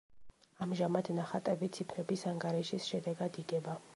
ამჟამად 0.65 1.11
ნახატები 1.19 1.69
ციფრების 1.77 2.25
ანგარიშის 2.33 2.91
შედეგად 2.95 3.41
იგება. 3.45 3.81